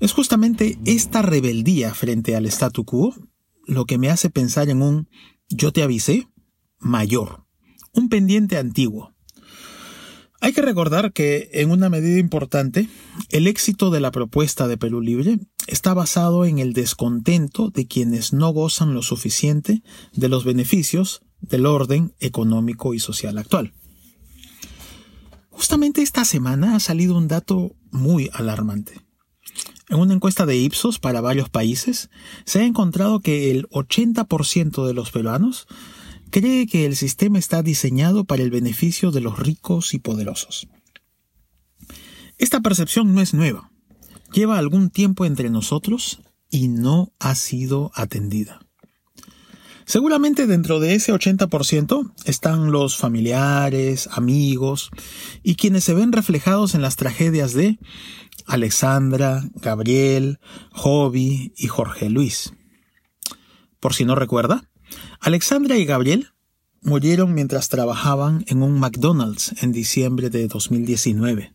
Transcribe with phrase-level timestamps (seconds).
[0.00, 3.14] Es justamente esta rebeldía frente al statu quo
[3.68, 5.08] lo que me hace pensar en un
[5.48, 6.26] yo te avisé
[6.80, 7.46] mayor,
[7.92, 9.13] un pendiente antiguo,
[10.44, 12.86] hay que recordar que, en una medida importante,
[13.30, 18.34] el éxito de la propuesta de Perú Libre está basado en el descontento de quienes
[18.34, 23.72] no gozan lo suficiente de los beneficios del orden económico y social actual.
[25.48, 29.00] Justamente esta semana ha salido un dato muy alarmante.
[29.88, 32.10] En una encuesta de Ipsos para varios países,
[32.44, 35.66] se ha encontrado que el 80% de los peruanos
[36.34, 40.66] cree que el sistema está diseñado para el beneficio de los ricos y poderosos.
[42.38, 43.70] Esta percepción no es nueva,
[44.32, 48.58] lleva algún tiempo entre nosotros y no ha sido atendida.
[49.84, 54.90] Seguramente dentro de ese 80% están los familiares, amigos
[55.44, 57.78] y quienes se ven reflejados en las tragedias de
[58.44, 60.40] Alexandra, Gabriel,
[60.72, 62.54] Joby y Jorge Luis.
[63.78, 64.68] Por si no recuerda,
[65.24, 66.34] Alexandra y Gabriel
[66.82, 71.54] murieron mientras trabajaban en un McDonald's en diciembre de 2019.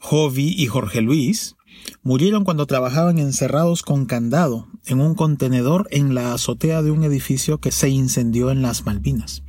[0.00, 1.54] Jovi y Jorge Luis
[2.02, 7.60] murieron cuando trabajaban encerrados con candado en un contenedor en la azotea de un edificio
[7.60, 9.44] que se incendió en las Malvinas.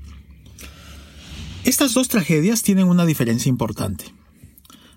[1.63, 4.13] Estas dos tragedias tienen una diferencia importante.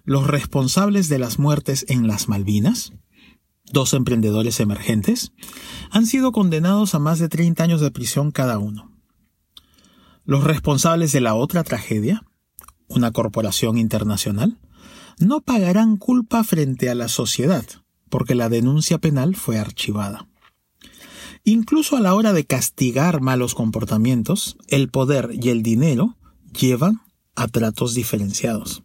[0.05, 2.93] Los responsables de las muertes en las Malvinas
[3.73, 5.33] dos emprendedores emergentes,
[5.91, 8.93] han sido condenados a más de 30 años de prisión cada uno.
[10.25, 12.25] Los responsables de la otra tragedia,
[12.89, 14.59] una corporación internacional,
[15.19, 17.65] no pagarán culpa frente a la sociedad,
[18.11, 20.29] porque la denuncia penal fue archivada.
[21.45, 26.17] Incluso a la hora de castigar malos comportamientos, el poder y el dinero
[26.59, 27.03] llevan
[27.37, 28.83] a tratos diferenciados.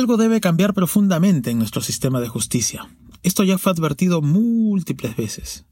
[0.00, 2.88] Algo debe cambiar profundamente en nuestro sistema de justicia.
[3.22, 5.66] Esto ya fue advertido múltiples veces.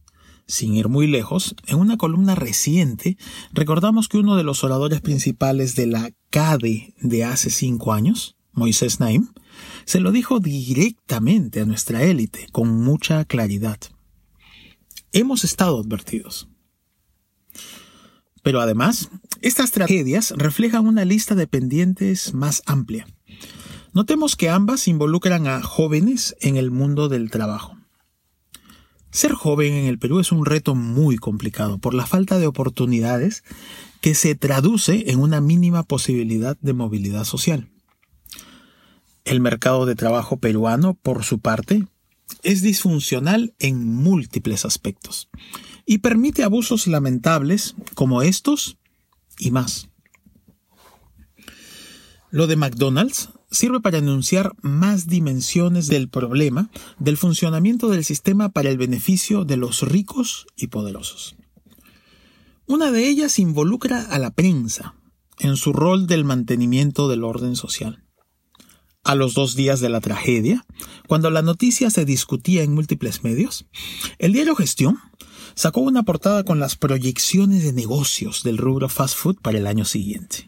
[0.47, 3.17] Sin ir muy lejos, en una columna reciente
[3.55, 9.01] recordamos que uno de los oradores principales de la CADE de hace cinco años, Moisés
[9.01, 9.29] Naim,
[9.87, 13.79] se lo dijo directamente a nuestra élite, con mucha claridad.
[15.13, 16.51] Hemos estado advertidos.
[18.43, 19.09] Pero además,
[19.41, 23.07] estas tragedias reflejan una lista de pendientes más amplia
[23.93, 27.77] Notemos que ambas involucran a jóvenes en el mundo del trabajo.
[29.11, 33.43] Ser joven en el Perú es un reto muy complicado por la falta de oportunidades
[34.01, 37.69] que se traduce en una mínima posibilidad de movilidad social.
[39.25, 41.87] El mercado de trabajo peruano, por su parte,
[42.43, 45.29] es disfuncional en múltiples aspectos
[45.87, 48.77] y permite abusos lamentables como estos
[49.39, 49.89] y más.
[52.31, 58.71] Lo de McDonald's sirve para enunciar más dimensiones del problema del funcionamiento del sistema para
[58.71, 61.37] el beneficio de los ricos y poderosos.
[62.67, 64.95] Una de ellas involucra a la prensa
[65.39, 68.05] en su rol del mantenimiento del orden social.
[69.05, 70.67] a los dos días de la tragedia,
[71.07, 73.65] cuando la noticia se discutía en múltiples medios,
[74.19, 74.99] el diario Gestión
[75.55, 79.87] sacó una portada con las proyecciones de negocios del rubro fast food para el año
[79.87, 80.48] siguiente.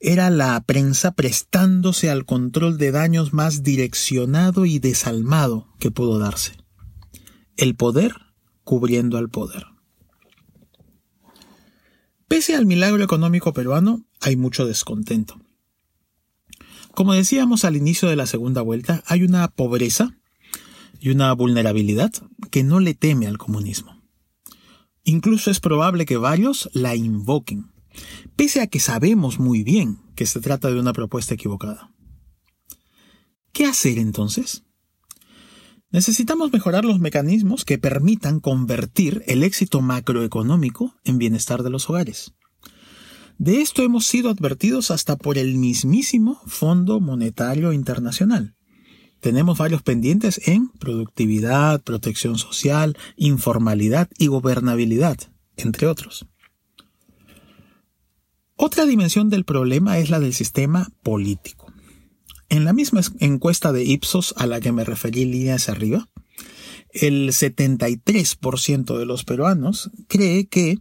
[0.00, 6.52] Era la prensa prestándose al control de daños más direccionado y desalmado que pudo darse.
[7.56, 8.14] El poder
[8.62, 9.66] cubriendo al poder.
[12.28, 15.40] Pese al milagro económico peruano, hay mucho descontento.
[16.94, 20.16] Como decíamos al inicio de la segunda vuelta, hay una pobreza
[21.00, 22.12] y una vulnerabilidad
[22.50, 24.02] que no le teme al comunismo.
[25.04, 27.72] Incluso es probable que varios la invoquen,
[28.36, 31.92] pese a que sabemos muy bien que se trata de una propuesta equivocada.
[33.52, 34.64] ¿Qué hacer entonces?
[35.90, 42.34] Necesitamos mejorar los mecanismos que permitan convertir el éxito macroeconómico en bienestar de los hogares.
[43.38, 48.56] De esto hemos sido advertidos hasta por el mismísimo Fondo Monetario Internacional.
[49.20, 55.18] Tenemos varios pendientes en productividad, protección social, informalidad y gobernabilidad,
[55.56, 56.26] entre otros.
[58.60, 61.72] Otra dimensión del problema es la del sistema político.
[62.48, 66.08] En la misma encuesta de Ipsos a la que me referí líneas arriba,
[66.90, 70.78] el 73% de los peruanos cree que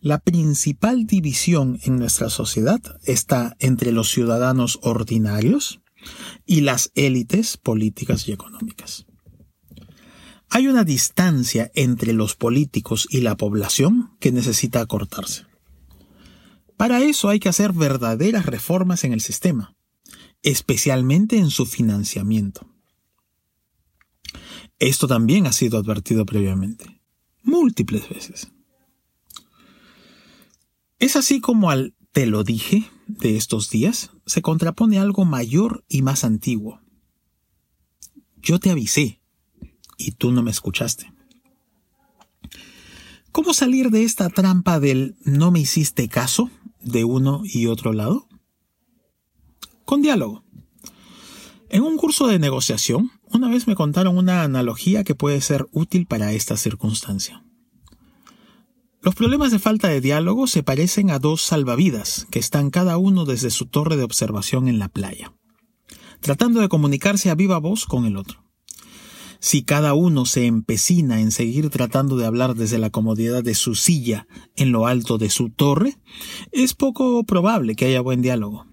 [0.00, 5.80] la principal división en nuestra sociedad está entre los ciudadanos ordinarios,
[6.46, 9.04] y las élites políticas y económicas.
[10.48, 15.49] Hay una distancia entre los políticos y la población que necesita acortarse.
[16.80, 19.76] Para eso hay que hacer verdaderas reformas en el sistema,
[20.40, 22.66] especialmente en su financiamiento.
[24.78, 27.02] Esto también ha sido advertido previamente,
[27.42, 28.50] múltiples veces.
[30.98, 36.00] Es así como al te lo dije de estos días se contrapone algo mayor y
[36.00, 36.80] más antiguo.
[38.36, 39.20] Yo te avisé
[39.98, 41.12] y tú no me escuchaste.
[43.32, 46.50] ¿Cómo salir de esta trampa del no me hiciste caso
[46.82, 48.28] de uno y otro lado?
[49.84, 50.44] Con diálogo.
[51.68, 56.06] En un curso de negociación, una vez me contaron una analogía que puede ser útil
[56.06, 57.44] para esta circunstancia.
[59.02, 63.24] Los problemas de falta de diálogo se parecen a dos salvavidas que están cada uno
[63.24, 65.32] desde su torre de observación en la playa,
[66.20, 68.49] tratando de comunicarse a viva voz con el otro.
[69.40, 73.74] Si cada uno se empecina en seguir tratando de hablar desde la comodidad de su
[73.74, 75.96] silla en lo alto de su torre,
[76.52, 78.66] es poco probable que haya buen diálogo.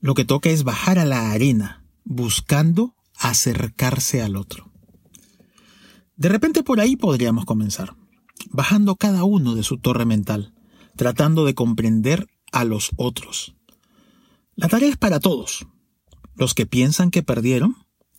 [0.00, 4.70] Lo que toca es bajar a la arena, buscando acercarse al otro.
[6.16, 7.96] De repente por ahí podríamos comenzar
[8.50, 10.54] bajando cada uno de su torre mental,
[10.96, 13.54] tratando de comprender a los otros.
[14.54, 15.66] La tarea es para todos,
[16.34, 17.76] los que piensan que perdieron